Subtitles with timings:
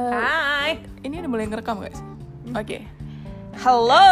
[0.00, 0.80] Eh, Hai.
[1.04, 2.00] Ini udah mulai ngerekam guys?
[2.56, 2.88] Oke.
[3.60, 4.08] Halo,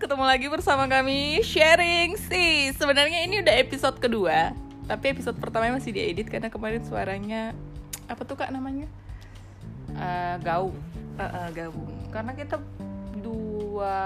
[0.00, 2.72] ketemu lagi bersama kami sharing sih.
[2.72, 4.56] Sebenarnya ini udah episode kedua,
[4.88, 7.52] tapi episode pertama masih diedit karena kemarin suaranya
[8.08, 8.88] apa tuh kak namanya?
[9.92, 10.72] Eh, gaung.
[11.14, 11.92] Eh, eh, gabung.
[12.08, 12.56] Karena kita
[13.20, 13.96] dua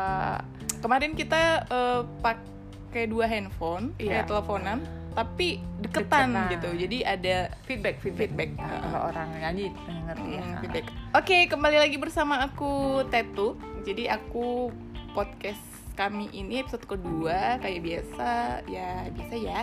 [0.82, 4.82] kemarin kita eh, pakai dua handphone, kayak teleponan,
[5.14, 6.52] tapi deketan Deketan.
[6.58, 6.68] gitu.
[6.74, 7.36] Jadi ada
[7.70, 8.34] Feedback, feedback.
[8.34, 8.50] Feedback.
[8.58, 10.42] Kalau orang nyanyi eh, ngerti ya.
[10.42, 10.86] Hmm, feedback.
[11.14, 13.54] Oke, kembali lagi bersama aku Tetu.
[13.86, 14.74] Jadi aku
[15.14, 15.62] podcast
[15.94, 18.30] kami ini episode kedua kayak biasa
[18.66, 19.60] ya biasa ya.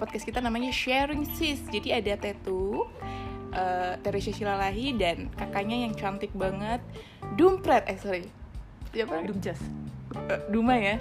[0.00, 1.60] Podcast kita namanya Sharing Sis.
[1.68, 2.88] Jadi ada Tetu,
[3.52, 6.80] eh Teresia Shilalahi dan kakaknya yang cantik banget,
[7.36, 7.84] Dumpret.
[7.92, 8.24] Eh sorry,
[8.96, 9.20] siapa?
[9.20, 9.60] Dumjas.
[10.32, 10.96] Eh, Duma ya.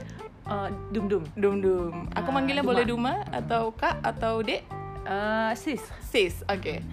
[0.45, 1.23] Eh, dum dum.
[1.39, 1.94] Dum Dum.
[2.12, 2.72] Aku Ah, manggilnya Duma.
[2.75, 4.67] boleh Duma atau Kak atau Dek?
[5.08, 5.80] Eh, sis.
[6.03, 6.84] Sis, oke.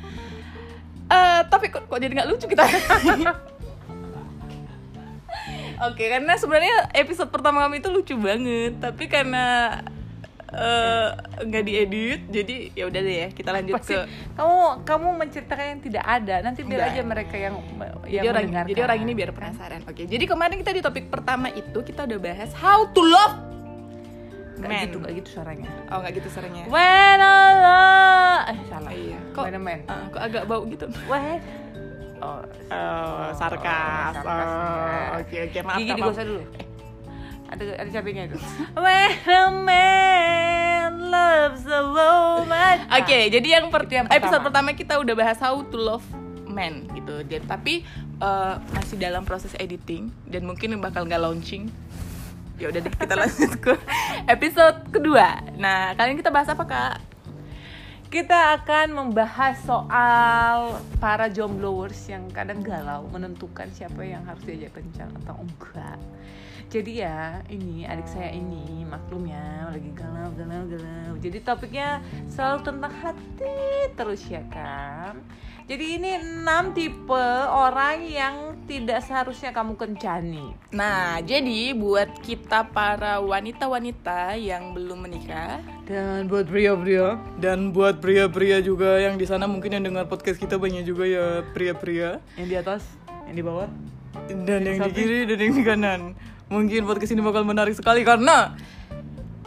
[1.12, 2.64] Eh, tapi kok, kok jadi nggak lucu kita?
[5.82, 9.76] Oke, karena sebenarnya episode pertama kami itu lucu banget, tapi karena
[10.48, 11.08] eh,
[11.42, 14.06] nggak diedit, jadi ya udah deh ya kita lanjut Pasti ke.
[14.38, 16.34] kamu kamu menceritakan yang tidak ada.
[16.40, 16.94] Nanti biar Enggak.
[16.94, 18.70] aja mereka yang Jadi yang orang, mendengarkan.
[18.70, 19.80] jadi orang ini biar penasaran.
[19.84, 23.36] Oke, jadi kemarin kita di topik pertama itu kita udah bahas how to love
[24.62, 24.84] Nggak man.
[24.84, 25.68] gitu, nggak gitu suaranya.
[25.88, 26.62] Oh nggak gitu suaranya.
[26.66, 28.92] When love eh salah.
[28.92, 29.18] Iya.
[29.32, 29.80] Kok, When a man.
[29.82, 30.86] eh, kok agak bau gitu?
[31.10, 31.38] When
[32.18, 32.38] Oh,
[32.70, 34.14] Oh, sarkas.
[34.14, 35.18] sarkas, Oh.
[35.18, 35.74] Oke, oke, maaf.
[35.76, 36.06] Gigi Kak, maaf.
[36.06, 36.42] digosok dulu.
[37.50, 38.38] Ada ada cabenya itu.
[38.78, 42.76] When a man loves a woman.
[42.98, 44.70] Oke, jadi yang, per- yang episode pertama.
[44.70, 46.06] pertama kita udah bahas how to love
[46.46, 47.26] men gitu.
[47.26, 47.82] Dan tapi
[48.16, 51.68] eh, masih dalam proses editing dan mungkin bakal nggak launching.
[52.62, 53.74] Ya udah deh kita lanjut ke
[54.30, 55.42] episode kedua.
[55.58, 56.96] Nah, kali ini kita bahas apa kak?
[58.06, 65.10] Kita akan membahas soal para jomblowers yang kadang galau menentukan siapa yang harus diajak kencan
[65.26, 65.98] atau enggak.
[66.68, 71.12] Jadi ya ini adik saya ini maklum ya lagi galau galau galau.
[71.18, 73.56] Jadi topiknya selalu tentang hati
[73.96, 75.18] terus ya kan.
[75.62, 80.52] Jadi ini enam tipe orang yang tidak seharusnya kamu kencani.
[80.74, 88.58] Nah, jadi buat kita para wanita-wanita yang belum menikah Dan buat pria-pria dan buat pria-pria
[88.58, 92.56] juga yang di sana mungkin yang dengar podcast kita banyak juga ya pria-pria yang di
[92.58, 92.82] atas,
[93.30, 93.68] yang di bawah.
[94.28, 94.96] dan yang di Samping.
[94.98, 96.00] kiri dan yang di kanan.
[96.52, 98.52] Mungkin podcast ini bakal menarik sekali karena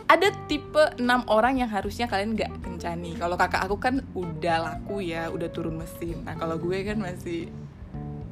[0.05, 3.13] ada tipe 6 orang yang harusnya kalian nggak kencani.
[3.13, 6.25] Kalau kakak aku kan udah laku ya, udah turun mesin.
[6.25, 7.49] Nah kalau gue kan masih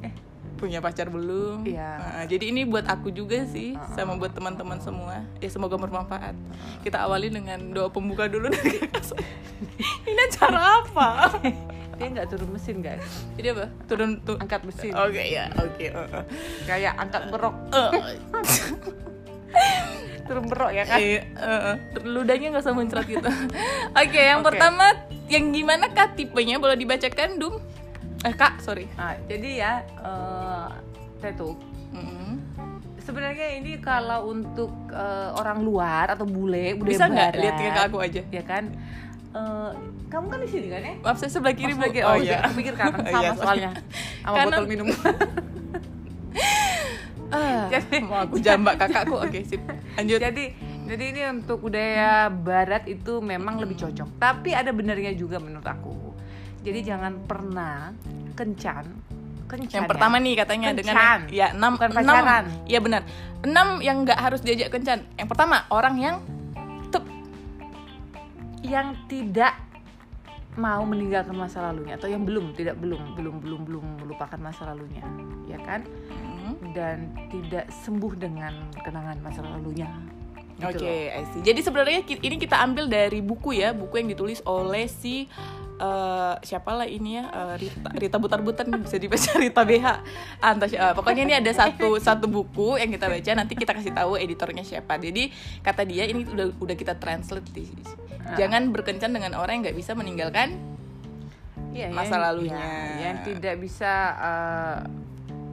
[0.02, 0.10] Eh.
[0.54, 1.66] punya pacar belum.
[1.66, 1.90] Iya.
[1.98, 5.22] Nah, jadi ini buat aku juga sih, sama buat teman-teman semua.
[5.38, 6.34] Ya semoga bermanfaat.
[6.82, 9.26] Kita awali dengan doa pembuka dulu dari kakak saya.
[10.06, 11.08] Ini acara apa?
[11.94, 13.04] Dia nggak turun mesin guys,
[13.38, 13.66] Jadi apa?
[13.86, 14.36] Turun tuh.
[14.38, 14.92] angkat mesin.
[14.92, 15.84] Oke ya, oke.
[15.90, 16.24] uh, uh.
[16.64, 17.90] Kayak angkat berok, Uh,
[20.26, 20.98] turun berok ya kan?
[20.98, 23.28] Iya, uh, ludahnya nggak usah muncrat gitu.
[24.02, 24.48] Oke, yang Oke.
[24.50, 24.86] pertama,
[25.28, 27.60] yang gimana kak tipenya boleh dibacakan, Dum?
[28.24, 28.88] Eh kak, sorry.
[28.96, 30.68] Nah, jadi ya, eh
[31.20, 31.54] Tetu,
[31.94, 32.42] Mm.
[32.98, 38.22] sebenarnya ini kalau untuk eh, orang luar atau bule, Bisa nggak lihat ke aku aja?
[38.32, 38.74] Ya kan?
[39.34, 39.70] Eh,
[40.06, 40.94] kamu kan di sini kan ya?
[41.02, 41.84] Maaf saya sebelah kiri Pas bu.
[41.84, 42.38] lagi- oh, iya.
[42.46, 43.70] Aku pikir kanan Oh, sama iya, soalnya,
[44.22, 44.46] sama Kanan.
[44.48, 44.86] botol minum.
[47.30, 49.18] Ah, Jadi- mau aku jambak kakakku.
[49.18, 49.58] Oke sip.
[49.98, 50.22] Lanjut.
[50.22, 50.54] jadi,
[50.86, 54.22] jadi ini untuk budaya barat itu memang lebih cocok.
[54.22, 56.14] Tapi ada benarnya juga menurut aku.
[56.62, 57.90] Jadi jangan pernah
[58.32, 58.86] kencan,
[59.44, 59.70] kencan.
[59.74, 59.90] yang ya.
[59.90, 61.20] pertama nih katanya dengan Kencan.
[61.28, 62.44] ya enam Bukan enam pacaran.
[62.64, 63.02] Iya benar.
[63.42, 65.02] Enam yang nggak harus diajak kencan.
[65.14, 66.16] Yang pertama orang yang
[68.64, 69.54] yang tidak
[70.54, 75.02] mau meninggalkan masa lalunya atau yang belum tidak belum belum belum belum melupakan masa lalunya
[75.44, 75.82] ya kan
[76.44, 76.76] Hmm.
[76.76, 76.98] dan
[77.28, 79.88] tidak sembuh dengan kenangan masa lalunya
[80.60, 80.92] Oke, gitu loh.
[80.92, 81.40] I see.
[81.40, 85.24] Jadi sebenarnya ini kita ambil dari buku ya, buku yang ditulis oleh si
[85.74, 89.86] eh siapa lah ini ya eh, Rita Rita Butar Butar nih, bisa dibaca Rita BH.
[90.38, 93.90] Entah si- eh, pokoknya ini ada satu satu buku yang kita baca nanti kita kasih
[93.90, 94.94] tahu editornya siapa.
[94.94, 97.66] Jadi kata dia ini udah udah kita translate di
[98.24, 98.34] Ah.
[98.34, 100.56] Jangan berkencan dengan orang yang nggak bisa meninggalkan
[101.70, 102.56] Iya, masa yang- lalunya.
[102.56, 104.78] ya, yang tidak bisa eh,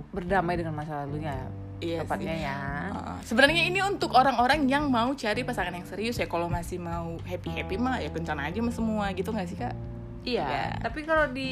[0.07, 1.35] berdamai dengan masa lalunya
[1.77, 2.45] Iya tepatnya sih.
[2.45, 2.57] ya
[2.91, 6.27] Uh, sebenarnya ini untuk orang-orang yang mau cari pasangan yang serius ya.
[6.27, 9.73] Kalau masih mau happy happy mah ya kencan aja sama semua gitu nggak sih kak?
[10.21, 10.65] iya Ya.
[10.79, 11.49] tapi kalau di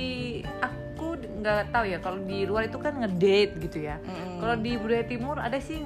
[0.62, 4.38] aku nggak tahu ya kalau di luar itu kan ngedate gitu ya Mm.
[4.38, 5.81] Kalau di budaya timur ada sih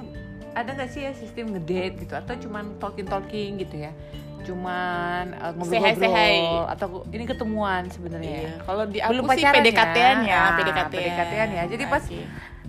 [0.52, 3.96] ada nggak sih ya sistem ngedate gitu atau cuman talking talking gitu ya?
[4.44, 8.52] Cuman uh, ngobrol-ngobrol atau ini ketemuan sebenarnya Iya.
[8.62, 10.94] Kalau di aku belum sih PDKT-an ya, Ah, PDKT.
[10.94, 11.64] PDKT-an ya.
[11.66, 12.22] Jadi pas Oke.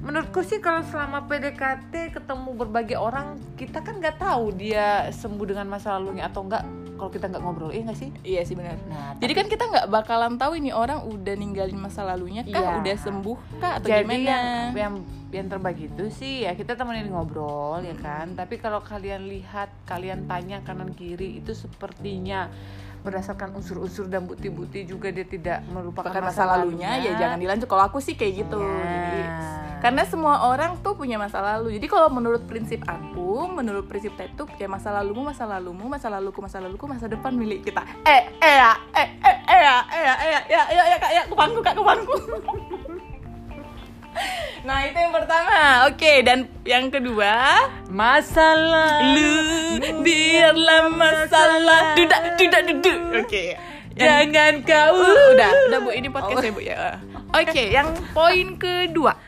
[0.04, 5.66] Menurutku sih kalau selama PDKT ketemu berbagai orang kita kan nggak tahu dia sembuh dengan
[5.66, 6.60] masa lalunya atau enggak
[6.94, 8.76] kalau kita nggak ngobrol iya nggak sih Iya sih benar.
[8.86, 12.70] nah Jadi kan kita nggak bakalan tahu ini orang udah ninggalin masa lalunya kah, Iya.
[12.80, 14.20] udah sembuh kah atau jadi gimana?
[14.22, 14.44] yang,
[14.76, 14.94] yang
[15.34, 20.28] yang terbaik itu sih ya kita temenin ngobrol ya kan tapi kalau kalian lihat kalian
[20.28, 22.46] tanya kanan kiri itu sepertinya
[23.02, 27.68] berdasarkan unsur-unsur dan bukti-bukti juga dia tidak melupakan Bahkan masa lalunya ya jangan dilanjut.
[27.68, 28.56] Kalau aku sih kayak gitu.
[28.56, 28.80] Iya.
[28.80, 29.20] Jadi
[29.84, 31.76] karena semua orang tuh punya masa lalu.
[31.76, 36.40] Jadi kalau menurut prinsip aku, menurut prinsip tetup ya masa lalumu masa lalumu, masa laluku
[36.40, 37.84] masa laluku, masa depan milik kita.
[38.08, 41.12] Eh eh ya, eh eh eh ya, eh ya, eh ya, ya ya ya kak
[41.12, 42.16] ya kupangku kak kupangku.
[44.64, 47.66] Nah itu yang pertama, oke dan yang kedua.
[47.90, 49.34] Masalah Lu
[50.06, 53.58] biarlah masalah Dudak dudak duduk Oke
[53.94, 54.94] jangan kau.
[54.98, 56.98] Uh, udah, udah bu, ini podcast ya bu ya.
[57.34, 59.18] Oke, yang poin kedua,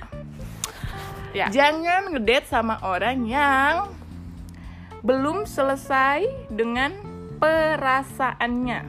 [1.36, 3.92] ya jangan ngedate sama orang yang
[5.04, 6.96] belum selesai dengan
[7.38, 8.80] perasaannya.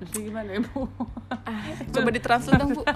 [0.00, 0.86] Terus gimana ibu
[1.30, 2.82] Ah, coba ditranslate dong bu.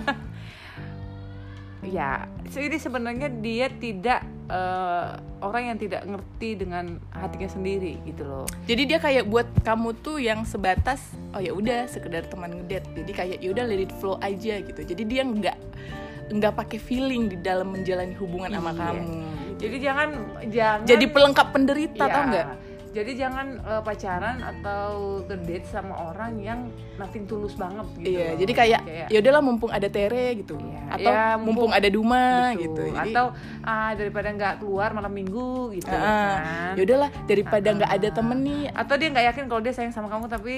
[1.86, 8.46] ya jadi sebenarnya dia tidak eh, orang yang tidak ngerti dengan hatinya sendiri gitu loh
[8.66, 12.90] Jadi dia kayak buat kamu tuh yang sebatas, oh ya udah sekedar teman ngedate.
[12.96, 14.80] Jadi kayak ya udah let it flow aja gitu.
[14.82, 15.58] Jadi dia nggak
[16.28, 18.80] nggak pakai feeling di dalam menjalani hubungan sama Iya.
[18.82, 19.04] kamu.
[19.56, 20.08] jadi jangan
[20.46, 22.12] jangan Jadi pelengkap penderita Iya.
[22.12, 22.48] tau nggak?
[22.88, 24.88] jadi jangan eh, pacaran atau
[25.22, 26.60] ngedate sama orang yang
[26.96, 28.36] nothing tulus banget gitu Iya, loh.
[28.40, 32.24] jadi kayak ya udahlah mumpung ada Tere gitu, Iya, atau ya, mumpung, mumpung- ada Duma
[32.48, 32.62] Betul.
[32.62, 32.84] gitu.
[32.90, 33.26] Jadi, atau
[33.62, 38.14] ah, daripada nggak keluar malam minggu gitu ah, kan ya udahlah daripada nggak ada Ah.
[38.14, 40.54] temen nih atau dia nggak yakin kalau dia sayang sama kamu tapi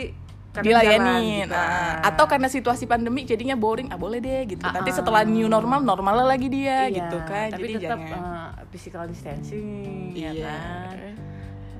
[0.58, 1.54] kadang dilayanin, jalan gitu.
[1.54, 1.94] Ah, Ah.
[2.04, 4.60] atau karena situasi pandemi jadinya boring, ah boleh deh gitu.
[4.60, 4.96] Nanti Ah.
[4.96, 7.48] setelah new normal normal lagi dia Iya, gitu kan.
[7.48, 8.18] tapi Jadi tetap jangan.
[8.18, 9.66] eh, physical distancing
[10.12, 10.44] ya Iya.
[10.44, 11.14] kan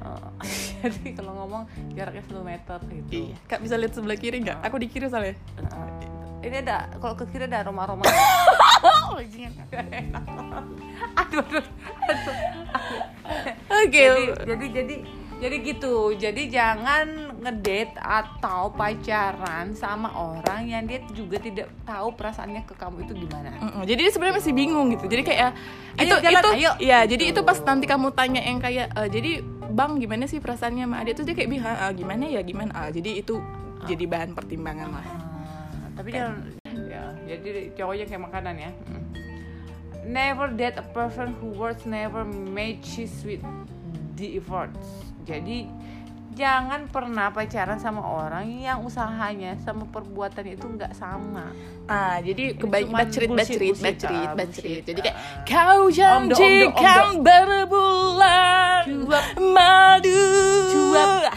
[0.00, 0.30] Oh,
[0.80, 3.36] jadi kalau ngomong jaraknya 10 meter gitu Iya.
[3.44, 4.62] Kak bisa lihat sebelah kiri nggak?
[4.62, 5.34] Aku di kiri soalnya.
[6.38, 8.06] Eh, ini ada kalau ke kiri ada aroma aroma
[9.10, 9.66] Oh, jangan.
[11.18, 11.64] aduh aduh,
[12.06, 12.36] aduh.
[13.76, 14.00] Oke.
[14.00, 14.94] jadi jadi jadi
[15.38, 17.06] jadi gitu jadi jangan
[17.38, 23.54] ngedate atau pacaran sama orang yang dia juga tidak tahu perasaannya ke kamu itu gimana
[23.56, 25.06] Mm-mm, Jadi dia sebenarnya masih bingung gitu.
[25.06, 25.50] Jadi kayak
[25.94, 26.72] Ayo, itu jalan, itu ayo.
[26.78, 29.32] ya, jadi itu pas nanti kamu tanya yang kayak eh, jadi
[29.68, 32.72] Bang gimana sih perasaannya sama adik tuh dia kayak bilang "Ah, gimana ya gimana.
[32.72, 33.36] Ah, jadi itu
[33.84, 35.06] jadi bahan pertimbangan lah.
[35.06, 36.40] Ah, tapi jangan
[37.28, 39.04] ya jadi cowoknya kayak makanan ya Mm.
[40.06, 43.44] never date a person who words never matches with
[44.16, 45.68] the efforts jadi
[46.32, 51.52] jangan pernah pacaran sama orang yang usahanya sama perbuatannya itu nggak sama
[51.88, 54.82] Ah, jadi kebanyakan bacerit bacerit bacerit bacerit.
[54.84, 55.40] Jadi kayak ah.
[55.48, 58.84] kau janjikan berbulan
[59.40, 60.20] madu
[60.68, 61.32] Cuap.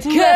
[0.00, 0.34] ke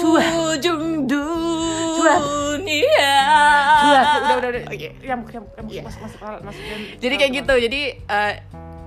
[0.00, 3.20] ujung dunia.
[3.84, 4.62] udah udah udah, udah.
[4.72, 4.88] Oke.
[5.04, 5.82] yang yang yang Iya.
[5.84, 6.62] masuk masuk masuk, masuk
[7.04, 7.54] Jadi kayak gitu.
[7.68, 8.34] Jadi eh,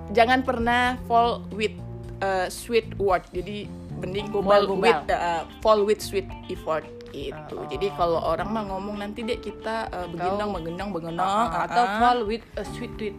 [0.10, 1.78] jangan pernah fall with
[2.22, 3.24] eh, sweet word.
[3.32, 3.68] Jadi
[4.00, 6.84] mending fall with eh, fall with sweet effort
[7.16, 7.56] gitu.
[7.56, 7.68] Oh.
[7.72, 11.90] Jadi kalau orang mah ngomong nanti deh kita eh, begendong Kau- begendong begendong atau ah,
[11.90, 12.00] ah.
[12.00, 13.16] fall with a sweet tweet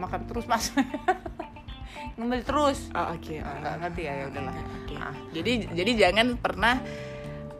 [0.00, 0.72] makan terus mas
[2.18, 3.34] ngemil terus Oh, oke.
[3.40, 4.94] Ah, nggak ngerti ya ya udahlah Oke.
[4.98, 5.14] Ah.
[5.32, 6.74] Jadi jadi jangan pernah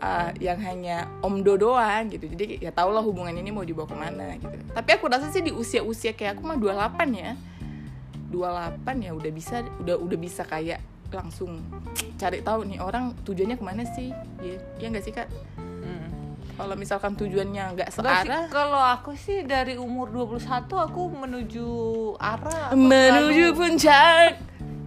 [0.02, 2.26] uh, yang hanya omdo doang gitu.
[2.26, 4.56] Jadi ya tau lah hubungan ini mau dibawa ke mana gitu.
[4.74, 7.32] Tapi aku rasa sih di usia-usia kayak aku mah 28 ya.
[8.32, 10.80] 28 ya udah bisa udah udah bisa kayak
[11.12, 11.60] langsung
[12.16, 14.10] cari tahu nih orang tujuannya ke mana sih?
[14.40, 15.28] Ya, ya nggak sih kak?
[15.60, 16.08] Hmm.
[16.52, 18.48] kalau misalkan tujuannya nggak searah.
[18.48, 21.68] kalau aku sih dari umur 21 aku menuju
[22.16, 24.40] arah menuju puncak.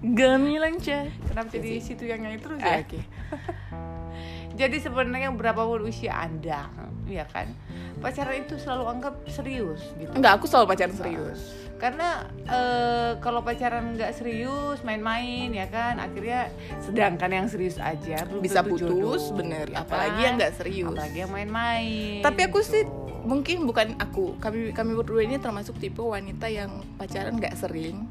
[0.06, 3.00] Gemilang cah kenapa jadi situ yang nyanyi terus Ah, ya oke.
[4.62, 6.70] Jadi sebenarnya berapapun usia anda
[7.10, 7.52] ya kan?
[8.00, 10.14] Pacaran itu selalu anggap serius gitu.
[10.16, 16.48] Enggak aku selalu pacaran serius karena eh, kalau pacaran nggak serius main-main ya kan akhirnya
[16.79, 20.24] sedangkan yang serius aja belum bisa putus jodoh, bener ya apalagi kan?
[20.24, 22.72] yang nggak serius apalagi yang main-main Tapi aku gitu.
[22.72, 22.84] sih
[23.25, 24.38] mungkin bukan aku.
[24.38, 28.05] Kami kami berdua ini termasuk tipe wanita yang pacaran nggak sering,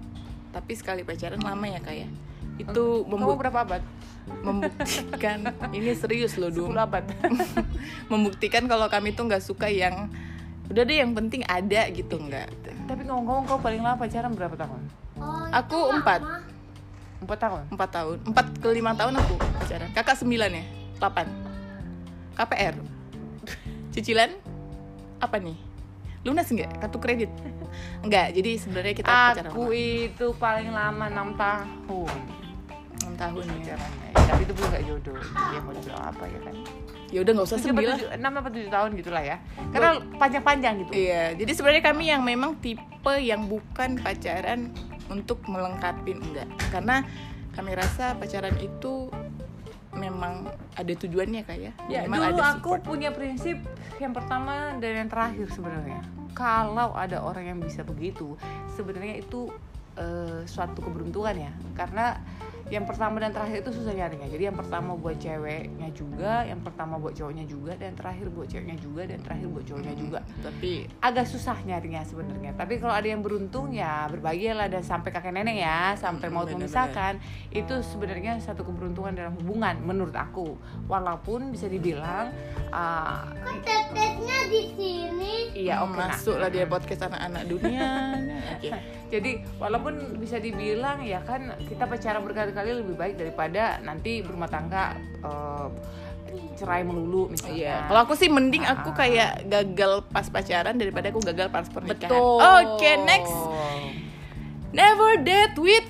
[0.50, 2.11] tapi sekali pacaran lama ya kayak.
[2.59, 3.83] Itu kamu membu- berapa abad
[4.42, 6.50] membuktikan ini serius loh.
[6.50, 7.04] 10 abad
[8.12, 10.11] Membuktikan kalau kami tuh nggak suka yang
[10.64, 12.49] udah deh yang penting ada gitu nggak.
[12.85, 14.80] tapi ngomong-ngomong kau paling lama pacaran berapa tahun?
[15.16, 16.21] Oh, Aku empat.
[17.25, 17.62] empat tahun?
[17.73, 18.16] Empat tahun.
[18.28, 19.88] Empat ke lima tahun aku pacaran.
[19.92, 20.64] Kakak sembilan ya?
[21.00, 21.26] Delapan.
[22.35, 22.75] KPR
[23.94, 24.30] cicilan?
[25.23, 25.56] Apa nih?
[26.25, 27.30] Lunas nggak kartu kredit?
[28.02, 29.76] Enggak jadi sebenarnya kita pacaran aku lama.
[29.76, 32.18] itu paling lama enam tahun.
[33.04, 33.76] Enam tahun ya.
[33.76, 35.18] Ya, tapi itu belum gak jodoh.
[35.21, 36.56] Dia mau dibilang apa ya kan
[37.14, 37.94] ya udah nggak usah sembilan.
[37.94, 39.37] tujuh- enam apa tujuh tahun gitulah ya.
[39.71, 40.90] Karena panjang-panjang gitu.
[40.90, 44.75] Iya, jadi sebenarnya kami yang memang tipe yang bukan pacaran
[45.06, 46.50] untuk melengkapi enggak.
[46.75, 47.06] Karena
[47.54, 49.06] kami rasa pacaran itu
[49.94, 53.62] memang ada tujuannya kayak Ya, memang dulu ada aku punya prinsip
[54.02, 56.02] yang pertama dan yang terakhir sebenarnya.
[56.35, 58.35] Kalau ada orang yang bisa begitu,
[58.75, 59.54] sebenarnya itu
[59.94, 61.52] eh, suatu keberuntungan ya.
[61.78, 62.18] Karena
[62.73, 64.28] yang pertama dan terakhir itu susah nyarinya.
[64.28, 68.76] Jadi yang pertama buat ceweknya juga, yang pertama buat cowoknya juga, dan terakhir buat ceweknya
[68.80, 70.21] juga, dan terakhir buat cowoknya juga.
[70.40, 70.73] Tapi
[71.04, 72.56] Agak susah nyarinya sebenarnya.
[72.56, 76.49] Tapi kalau ada yang beruntung ya berbahagialah dan sampai kakek nenek ya, sampai Mm, mau
[76.49, 77.21] memisahkan
[77.52, 80.56] itu sebenarnya satu keberuntungan dalam hubungan menurut aku.
[80.88, 82.33] Walaupun bisa dibilang
[82.73, 83.28] uh,
[84.54, 85.35] di sini.
[85.54, 86.11] iya oke nah.
[86.12, 87.90] masuk lah dia podcast anak-anak dunia.
[88.54, 88.71] Oke.
[89.09, 92.23] Jadi walaupun bisa dibilang ya kan kita pacaran
[92.54, 94.94] berkali-kali lebih baik daripada nanti berumah tangga
[95.26, 95.66] uh,
[96.54, 97.58] cerai melulu misalnya.
[97.58, 98.96] Iya, kalau aku sih mending aku Ah.
[98.96, 102.06] kayak gagal pas pacaran daripada aku gagal pas pernikahan.
[102.06, 102.38] betul.
[102.38, 103.34] Oke, next.
[104.70, 105.87] Never date with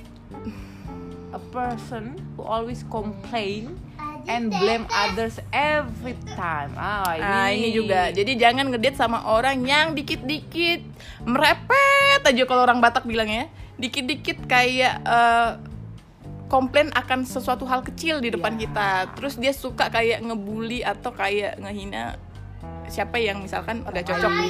[1.34, 3.76] A person who always complain
[4.24, 6.72] and blame others every time.
[6.78, 10.80] Ah, ini, Nah ini juga, jadi jangan ngedate sama orang yang dikit-dikit
[11.28, 15.50] merepet aja kalau orang Batak bilang ya, dikit-dikit kayak eh,
[16.48, 18.68] komplain akan sesuatu hal kecil di depan Ya.
[18.68, 22.16] kita, terus dia suka kayak ngebully atau kayak ngehina
[22.84, 24.48] siapa yang misalkan udah cocok di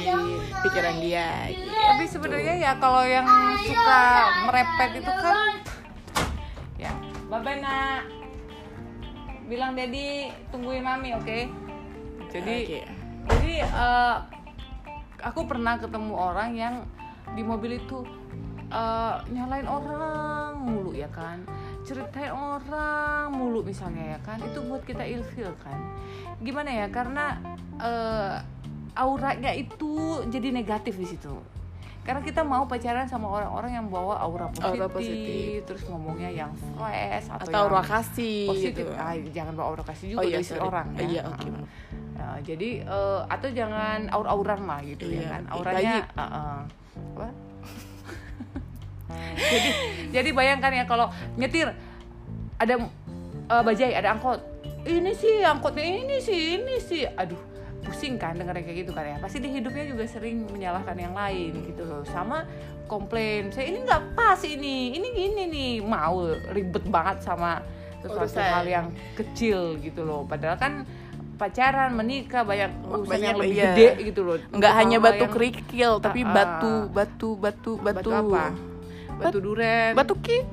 [0.67, 1.49] pikiran dia.
[1.49, 1.71] gitu.
[1.71, 3.25] Tapi sebenarnya ya kalau yang
[3.63, 4.01] suka
[4.43, 5.37] merepet itu kan
[6.75, 6.91] ya,
[7.31, 8.03] nak.
[9.45, 11.39] Bilang Dedi tungguin mami, oke?
[12.33, 12.81] Jadi Oke.
[13.31, 14.15] jadi eh,
[15.23, 16.75] aku pernah ketemu orang yang
[17.37, 18.03] di mobil itu
[18.67, 21.45] eh, nyalain orang mulu ya kan
[21.85, 25.77] ceritain orang mulu misalnya ya kan itu buat kita ilfil kan
[26.41, 27.37] gimana ya karena
[27.77, 28.35] eh,
[28.95, 29.93] auranya itu
[30.25, 31.35] jadi negatif di situ
[32.01, 35.65] karena kita mau pacaran sama orang-orang yang bawa aura positif, Aura positif.
[35.65, 38.93] terus ngomongnya yang fresh atau, atau aura kasih positif gitu.
[38.93, 40.61] ah, jangan bawa aura kasih juga Oh iya, dari sorry.
[40.61, 41.01] orang ya.
[41.01, 41.21] Iya.
[41.25, 41.65] Heeh.
[42.15, 45.95] Nah, jadi eh, atau jangan aur-auran lah gitu Iya, ya kan auranya.
[46.13, 47.27] Apa?
[49.53, 49.69] jadi
[50.11, 51.71] jadi bayangkan ya kalau nyetir
[52.59, 52.75] ada
[53.51, 54.39] eh, bajai ada angkot.
[54.85, 57.03] Ini sih angkotnya ini sih ini sih.
[57.09, 57.39] Aduh
[57.85, 59.17] pusing kan dengar kayak gitu kan ya.
[59.21, 61.85] Pasti di hidupnya juga sering menyalahkan yang lain gitu.
[61.85, 62.45] Loh sama
[62.85, 65.73] komplain saya ini nggak pas ini ini gini nih.
[65.81, 67.61] Mau ribet banget sama
[68.01, 68.45] sesuatu Urusan.
[68.45, 70.25] hal yang kecil gitu loh.
[70.25, 70.85] Padahal kan
[71.35, 73.65] pacaran menikah banyak urusan Banyak, yang lebih iya.
[73.75, 74.37] gede gitu loh.
[74.53, 76.31] Nggak hanya batu yang- kerikil tapi ah.
[76.31, 78.09] batu batu batu batu batu.
[78.13, 78.74] apa
[79.19, 79.91] batu duren.
[79.95, 80.43] batu ki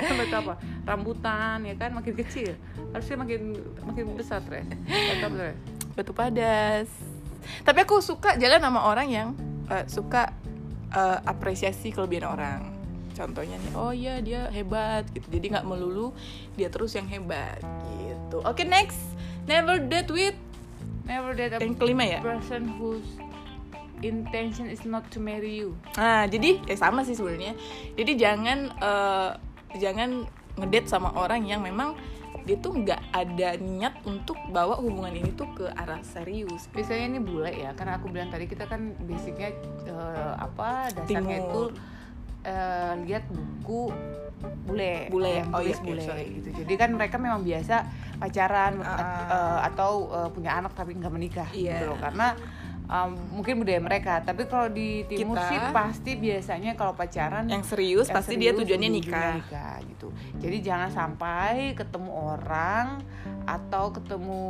[0.20, 0.54] batu apa?
[0.86, 1.90] Rambutan ya kan?
[1.92, 2.54] Makin kecil.
[2.94, 5.54] Harusnya makin makin besar tres batu apa
[5.98, 6.88] batu padas.
[7.66, 9.28] Tapi aku suka jalan sama orang yang
[9.68, 10.30] eh, suka
[10.94, 12.60] eh, apresiasi kelebihan orang.
[13.10, 15.26] Contohnya nih oh iya dia hebat gitu.
[15.28, 16.14] Jadi nggak melulu
[16.54, 17.60] dia terus yang hebat
[18.00, 18.40] gitu.
[18.46, 18.98] Oke next.
[19.50, 20.38] Never date with
[21.10, 22.20] never date a yang kelima ya?
[22.22, 23.18] person whose
[24.02, 27.54] intention is not to marry you nah jadi ya sama sih sebenarnya
[27.94, 29.30] jadi jangan eh,
[29.76, 30.26] jangan
[30.56, 31.94] ngedate sama orang yang memang
[32.40, 37.20] dia tuh nggak ada niat untuk bawa hubungan ini tuh ke arah serius biasanya ini
[37.20, 39.52] bule ya karena aku bilang tadi kita kan basicnya
[39.84, 41.46] eh, apa dasarnya Timur.
[41.46, 41.62] itu
[42.42, 43.92] eh, lihat buku
[44.64, 46.40] bule Bule, oh iya, bule sorry.
[46.40, 47.84] gitu jadi kan mereka memang biasa
[48.16, 48.96] pacaran Ah.
[49.28, 51.76] eh, atau eh, punya anak tapi nggak menikah Iya.
[51.76, 52.32] gitu loh karena
[52.90, 54.18] um, mungkin budaya mereka.
[54.26, 58.50] Tapi kalau di timur Kita- sih pasti biasanya kalau pacaran yang serius yang pasti dia
[58.50, 59.34] serius, tujuannya ujung-ujungnya nikah.
[59.38, 60.08] nikah gitu.
[60.42, 62.86] Jadi jangan sampai ketemu orang
[63.46, 64.42] atau ketemu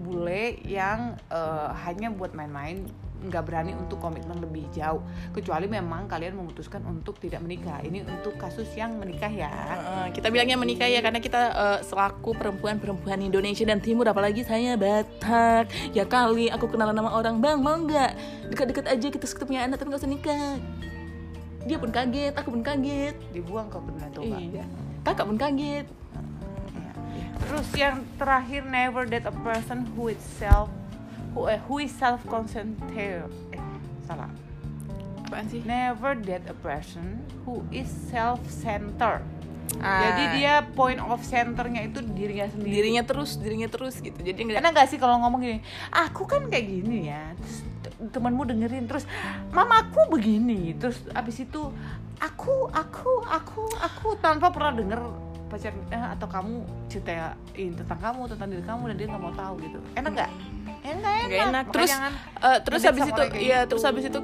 [0.00, 2.86] bule yang eh, hanya buat main-main
[3.20, 5.04] nggak berani untuk komitmen lebih jauh.
[5.36, 7.84] Kecuali memang kalian memutuskan untuk tidak menikah.
[7.84, 9.52] Ini untuk kasus yang menikah ya.
[10.08, 15.68] Kita bilangnya menikah ya karena kita eh, selaku perempuan-perempuan Indonesia dan Timur apalagi saya Batak.
[15.92, 18.16] Ya kali aku kenalan nama orang bang mau nggak?
[18.48, 20.56] Dekat-dekat aja kita punya anak tapi nggak usah nikah.
[21.68, 23.16] Dia pun kaget aku pun kaget.
[23.36, 24.64] Dibuang ke Danau Toba iya.
[25.04, 25.86] Kakak pun kaget.
[26.72, 26.92] Ya.
[27.44, 30.72] Terus yang terakhir never date a person who is self
[31.32, 33.30] who, eh, who is self concentrated.
[33.54, 33.62] Eh,
[34.06, 34.30] salah.
[35.30, 39.22] apaan sih never date a person who is self-centered.
[39.78, 42.82] Ah, Jadi dia point of centernya itu dirinya sendiri.
[42.82, 45.62] dirinya terus dirinya terus gitu jadi nggak Karena gak sih kalau ngomong gini,
[45.94, 47.62] aku kan kayak gini ya, terus
[48.10, 49.06] temanmu dengerin, terus
[49.54, 51.70] mamaku begini, terus abis itu
[52.18, 55.00] aku, aku, aku, aku tanpa pernah denger
[55.46, 59.54] pacar eh, atau kamu ceritain tentang kamu, tentang diri kamu dan dia nggak mau tahu
[59.62, 59.78] gitu.
[59.94, 60.30] Enak nggak?
[60.80, 61.28] Enak, enak.
[61.28, 61.64] Nggak enak.
[61.72, 63.68] Terus jangan Eh, terus habis itu ya gitu.
[63.76, 64.20] terus habis itu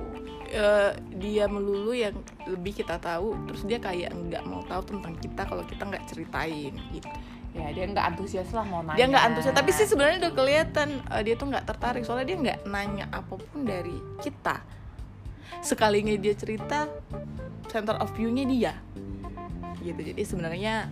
[0.48, 2.16] eh, dia melulu yang
[2.48, 6.72] lebih kita tahu terus dia kayak nggak mau tahu tentang kita kalau kita nggak ceritain
[6.96, 7.08] gitu
[7.52, 8.96] ya dia nggak antusias lah mau nanya.
[8.96, 12.36] dia nggak antusias tapi sih sebenarnya udah kelihatan eh, dia tuh nggak tertarik soalnya dia
[12.40, 14.64] nggak nanya apa pun dari kita
[15.60, 16.88] sekalinya dia cerita
[17.68, 18.72] center of view-nya dia
[19.84, 20.88] gitu jadi sebenarnya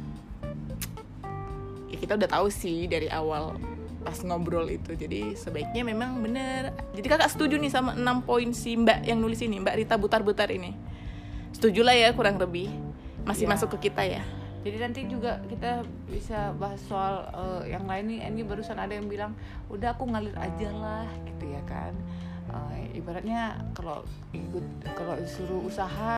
[1.88, 3.56] ya kita udah tahu sih dari awal
[4.04, 8.76] pas ngobrol itu jadi sebaiknya memang bener jadi kakak setuju nih sama 6 poin si
[8.76, 10.76] mbak yang nulis ini mbak Rita Butar-Butar ini
[11.50, 12.68] setuju lah ya kurang lebih
[13.24, 13.56] masih Ya.
[13.56, 14.20] masuk ke kita ya
[14.64, 18.32] Jadi nanti juga kita bisa bahas soal eh, yang lain nih.
[18.32, 19.36] Ini barusan ada yang bilang,
[19.68, 21.92] udah aku ngalir aja lah, gitu ya kan.
[22.48, 24.00] Eh, ibaratnya kalau
[24.32, 24.64] ikut
[24.96, 26.16] kalau disuruh usaha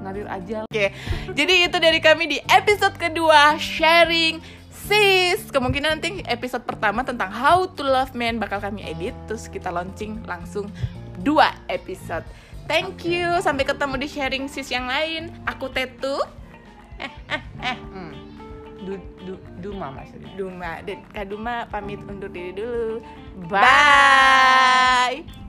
[0.00, 0.64] ngalir aja.
[0.64, 0.88] Oke,
[1.36, 4.40] jadi itu dari kami di episode kedua sharing
[4.86, 5.50] sis.
[5.50, 10.22] Kemungkinan nanti episode pertama tentang how to love man bakal kami edit, terus kita launching
[10.24, 10.70] langsung
[11.20, 12.24] dua episode.
[12.66, 15.30] Thank you, sampai ketemu di sharing sis yang lain.
[15.46, 16.18] Aku Tetu,
[17.00, 18.12] Eh, hmm.
[18.86, 18.94] Du,
[19.26, 20.30] du, Duma maksudnya.
[20.38, 23.02] Duma dan Kak Duma pamit undur diri dulu.
[23.50, 23.60] Bye.
[25.26, 25.45] Bye.